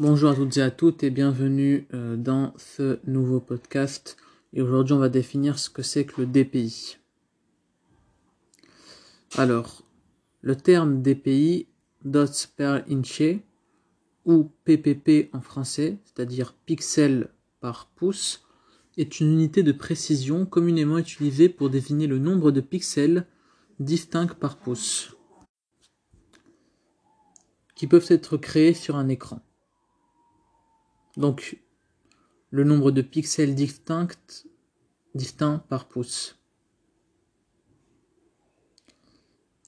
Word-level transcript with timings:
Bonjour 0.00 0.30
à 0.30 0.34
toutes 0.34 0.56
et 0.56 0.62
à 0.62 0.70
toutes 0.70 1.02
et 1.02 1.10
bienvenue 1.10 1.86
euh, 1.92 2.16
dans 2.16 2.54
ce 2.56 3.00
nouveau 3.06 3.38
podcast. 3.38 4.16
Et 4.54 4.62
aujourd'hui, 4.62 4.94
on 4.94 4.98
va 4.98 5.10
définir 5.10 5.58
ce 5.58 5.68
que 5.68 5.82
c'est 5.82 6.06
que 6.06 6.22
le 6.22 6.26
DPI. 6.26 6.96
Alors, 9.36 9.82
le 10.40 10.56
terme 10.56 11.02
DPI, 11.02 11.66
dots 12.02 12.24
per 12.56 12.78
inch, 12.88 13.22
ou 14.24 14.50
PPP 14.64 15.28
en 15.34 15.42
français, 15.42 15.98
c'est-à-dire 16.06 16.54
pixels 16.64 17.28
par 17.60 17.90
pouce, 17.94 18.46
est 18.96 19.20
une 19.20 19.30
unité 19.30 19.62
de 19.62 19.72
précision 19.72 20.46
communément 20.46 20.96
utilisée 20.96 21.50
pour 21.50 21.68
désigner 21.68 22.06
le 22.06 22.18
nombre 22.18 22.52
de 22.52 22.62
pixels 22.62 23.26
distincts 23.80 24.34
par 24.40 24.56
pouce, 24.56 25.14
qui 27.74 27.86
peuvent 27.86 28.06
être 28.08 28.38
créés 28.38 28.72
sur 28.72 28.96
un 28.96 29.08
écran. 29.08 29.42
Donc, 31.16 31.60
le 32.50 32.64
nombre 32.64 32.90
de 32.90 33.02
pixels 33.02 33.54
distincts, 33.54 34.08
par 35.68 35.88
pouce. 35.88 36.38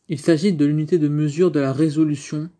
Il 0.08 0.20
s'agit 0.20 0.52
de 0.52 0.64
l'unité 0.64 0.98
de 0.98 1.08
mesure 1.08 1.50
de 1.50 1.60
la 1.60 1.72
résolution, 1.72 2.50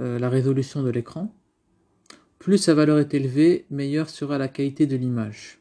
euh, 0.00 0.18
la 0.18 0.28
résolution 0.28 0.82
de 0.82 0.90
l'écran. 0.90 1.34
Plus 2.38 2.58
sa 2.58 2.74
valeur 2.74 2.98
est 2.98 3.14
élevée, 3.14 3.66
meilleure 3.70 4.10
sera 4.10 4.38
la 4.38 4.48
qualité 4.48 4.86
de 4.86 4.96
l'image. 4.96 5.58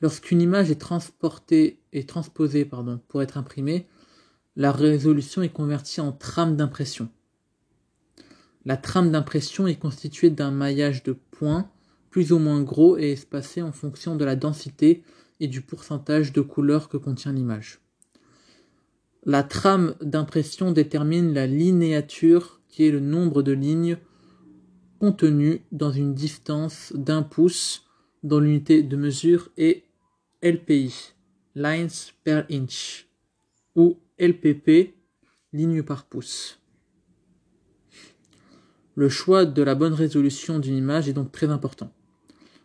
Lorsqu'une 0.00 0.42
image 0.42 0.70
est 0.70 0.80
transportée 0.80 1.80
et 1.92 2.04
transposée 2.04 2.64
pour 2.64 3.22
être 3.22 3.38
imprimée, 3.38 3.86
la 4.56 4.72
résolution 4.72 5.42
est 5.42 5.50
convertie 5.50 6.00
en 6.00 6.12
trame 6.12 6.56
d'impression. 6.56 7.08
La 8.66 8.76
trame 8.76 9.12
d'impression 9.12 9.68
est 9.68 9.78
constituée 9.78 10.28
d'un 10.28 10.50
maillage 10.50 11.04
de 11.04 11.12
points 11.12 11.70
plus 12.10 12.32
ou 12.32 12.40
moins 12.40 12.62
gros 12.62 12.98
et 12.98 13.12
espacés 13.12 13.62
en 13.62 13.70
fonction 13.70 14.16
de 14.16 14.24
la 14.24 14.34
densité 14.34 15.04
et 15.38 15.46
du 15.46 15.60
pourcentage 15.60 16.32
de 16.32 16.40
couleurs 16.40 16.88
que 16.88 16.96
contient 16.96 17.32
l'image. 17.32 17.78
La 19.24 19.44
trame 19.44 19.94
d'impression 20.00 20.72
détermine 20.72 21.32
la 21.32 21.46
linéature 21.46 22.60
qui 22.68 22.84
est 22.84 22.90
le 22.90 22.98
nombre 22.98 23.44
de 23.44 23.52
lignes 23.52 23.98
contenues 24.98 25.62
dans 25.70 25.92
une 25.92 26.14
distance 26.14 26.92
d'un 26.96 27.22
pouce 27.22 27.86
dont 28.24 28.40
l'unité 28.40 28.82
de 28.82 28.96
mesure 28.96 29.50
est 29.56 29.84
LPI, 30.42 31.14
lines 31.54 31.88
per 32.24 32.42
inch, 32.50 33.06
ou 33.76 33.98
LPP, 34.18 34.96
ligne 35.52 35.84
par 35.84 36.06
pouce. 36.06 36.58
Le 38.96 39.10
choix 39.10 39.44
de 39.44 39.62
la 39.62 39.74
bonne 39.74 39.92
résolution 39.92 40.58
d'une 40.58 40.76
image 40.76 41.06
est 41.06 41.12
donc 41.12 41.30
très 41.30 41.50
important, 41.50 41.92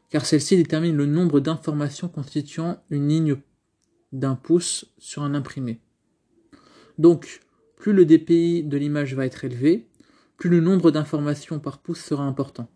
car 0.09 0.25
celle-ci 0.25 0.55
détermine 0.55 0.95
le 0.95 1.05
nombre 1.05 1.41
d'informations 1.41 2.07
constituant 2.07 2.81
une 2.89 3.09
ligne 3.09 3.35
d'un 4.13 4.35
pouce 4.35 4.85
sur 4.97 5.23
un 5.23 5.35
imprimé. 5.35 5.81
Donc, 6.97 7.41
plus 7.75 7.91
le 7.91 8.05
DPI 8.05 8.63
de 8.63 8.77
l'image 8.77 9.13
va 9.13 9.25
être 9.25 9.43
élevé, 9.43 9.89
plus 10.37 10.49
le 10.49 10.61
nombre 10.61 10.89
d'informations 10.89 11.59
par 11.59 11.79
pouce 11.79 11.99
sera 11.99 12.23
important, 12.23 12.69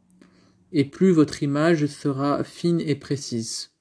et 0.73 0.83
plus 0.83 1.11
votre 1.11 1.41
image 1.41 1.85
sera 1.85 2.43
fine 2.43 2.81
et 2.81 2.95
précise. 2.95 3.71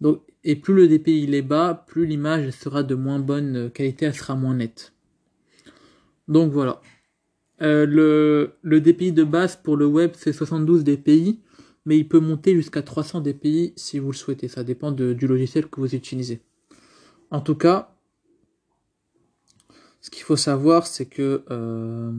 Donc, 0.00 0.22
et 0.42 0.56
plus 0.56 0.72
le 0.72 0.88
DPI 0.88 1.34
est 1.34 1.42
bas, 1.42 1.84
plus 1.86 2.06
l'image 2.06 2.48
sera 2.52 2.82
de 2.82 2.94
moins 2.94 3.18
bonne 3.18 3.70
qualité, 3.72 4.06
elle 4.06 4.14
sera 4.14 4.36
moins 4.36 4.54
nette. 4.54 4.94
Donc 6.28 6.50
voilà. 6.50 6.80
Euh, 7.62 7.84
le, 7.84 8.54
le 8.62 8.80
DPI 8.80 9.12
de 9.12 9.24
base 9.24 9.56
pour 9.56 9.76
le 9.76 9.86
web, 9.86 10.12
c'est 10.16 10.32
72 10.32 10.84
DPI, 10.84 11.40
mais 11.84 11.98
il 11.98 12.08
peut 12.08 12.20
monter 12.20 12.54
jusqu'à 12.54 12.82
300 12.82 13.20
DPI 13.20 13.74
si 13.76 13.98
vous 13.98 14.12
le 14.12 14.16
souhaitez. 14.16 14.48
Ça 14.48 14.64
dépend 14.64 14.92
du 14.92 15.26
logiciel 15.26 15.66
que 15.66 15.80
vous 15.80 15.94
utilisez. 15.94 16.40
En 17.30 17.40
tout 17.40 17.54
cas, 17.54 17.94
ce 20.00 20.10
qu'il 20.10 20.22
faut 20.22 20.36
savoir, 20.36 20.86
c'est 20.86 21.06
que 21.06 21.44
euh, 21.50 22.10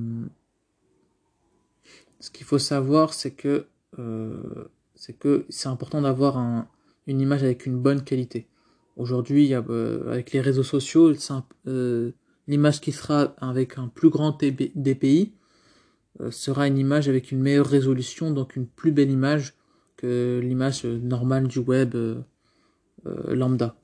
ce 2.19 2.29
qu'il 2.29 2.45
faut 2.45 2.59
savoir, 2.59 3.13
c'est 3.13 3.31
que 3.31 3.65
euh, 3.99 4.65
c'est 4.95 5.13
que 5.13 5.45
c'est 5.49 5.67
important 5.67 6.01
d'avoir 6.01 6.37
un, 6.37 6.67
une 7.07 7.19
image 7.19 7.43
avec 7.43 7.65
une 7.65 7.77
bonne 7.77 8.03
qualité. 8.03 8.47
Aujourd'hui, 8.97 9.53
avec 9.53 10.31
les 10.31 10.41
réseaux 10.41 10.63
sociaux, 10.63 11.13
l'image 12.51 12.81
qui 12.81 12.91
sera 12.91 13.33
avec 13.37 13.77
un 13.77 13.87
plus 13.87 14.09
grand 14.09 14.37
DPI 14.37 15.33
euh, 16.19 16.31
sera 16.31 16.67
une 16.67 16.77
image 16.77 17.07
avec 17.07 17.31
une 17.31 17.39
meilleure 17.39 17.65
résolution, 17.65 18.31
donc 18.31 18.57
une 18.57 18.67
plus 18.67 18.91
belle 18.91 19.09
image 19.09 19.55
que 19.95 20.41
l'image 20.43 20.83
normale 20.83 21.47
du 21.47 21.59
web 21.59 21.95
euh, 21.95 22.21
euh, 23.05 23.33
lambda. 23.33 23.75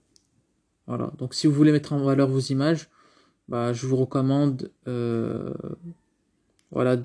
Voilà. 0.86 1.14
Donc 1.18 1.34
si 1.34 1.48
vous 1.48 1.54
voulez 1.54 1.72
mettre 1.72 1.94
en 1.94 2.00
valeur 2.00 2.28
vos 2.28 2.40
images, 2.40 2.90
bah, 3.48 3.72
je 3.72 3.88
vous 3.88 3.96
recommande 3.96 4.70
voilà, 6.72 6.98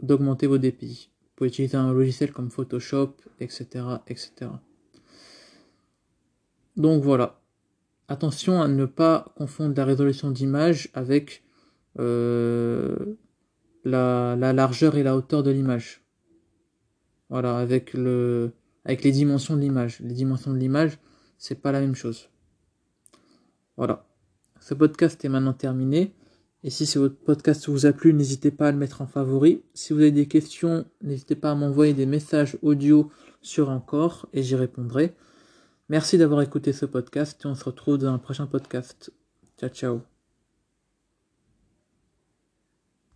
d'augmenter 0.00 0.46
vos 0.46 0.58
DPI. 0.58 1.10
Vous 1.10 1.30
pouvez 1.34 1.48
utiliser 1.48 1.76
un 1.76 1.92
logiciel 1.92 2.32
comme 2.32 2.50
Photoshop, 2.50 3.16
etc. 3.40 3.84
etc. 4.06 4.50
Donc 6.76 7.02
voilà. 7.02 7.40
Attention 8.08 8.62
à 8.62 8.68
ne 8.68 8.84
pas 8.84 9.32
confondre 9.36 9.74
la 9.76 9.84
résolution 9.84 10.30
d'image 10.30 10.90
avec 10.94 11.42
euh, 11.98 13.16
la, 13.84 14.36
largeur 14.36 14.96
et 14.96 15.02
la 15.02 15.16
hauteur 15.16 15.42
de 15.42 15.50
l'image. 15.50 16.02
Voilà, 17.28 17.58
avec 17.58 17.92
le 17.94 18.52
avec 18.84 19.02
les 19.02 19.10
dimensions 19.10 19.56
de 19.56 19.60
l'image. 19.60 19.98
Les 20.00 20.14
dimensions 20.14 20.52
de 20.52 20.58
l'image, 20.58 20.98
c'est 21.38 21.60
pas 21.60 21.72
la 21.72 21.80
même 21.80 21.96
chose. 21.96 22.28
Voilà. 23.76 24.06
Ce 24.60 24.74
podcast 24.74 25.24
est 25.24 25.28
maintenant 25.28 25.52
terminé. 25.52 26.14
Et 26.62 26.70
si 26.70 26.86
ce 26.86 27.00
podcast 27.00 27.68
vous 27.68 27.86
a 27.86 27.92
plu, 27.92 28.14
n'hésitez 28.14 28.52
pas 28.52 28.68
à 28.68 28.72
le 28.72 28.78
mettre 28.78 29.02
en 29.02 29.06
favori. 29.06 29.62
Si 29.74 29.92
vous 29.92 30.00
avez 30.00 30.12
des 30.12 30.26
questions, 30.26 30.84
n'hésitez 31.02 31.34
pas 31.34 31.50
à 31.50 31.54
m'envoyer 31.54 31.94
des 31.94 32.06
messages 32.06 32.56
audio 32.62 33.10
sur 33.42 33.70
Encore 33.70 34.28
et 34.32 34.42
j'y 34.42 34.54
répondrai. 34.54 35.14
Merci 35.88 36.18
d'avoir 36.18 36.42
écouté 36.42 36.72
ce 36.72 36.86
podcast 36.86 37.44
et 37.44 37.46
on 37.46 37.54
se 37.54 37.64
retrouve 37.64 37.98
dans 37.98 38.12
un 38.12 38.18
prochain 38.18 38.46
podcast. 38.46 39.12
Ciao 39.58 39.70
ciao. 39.70 40.15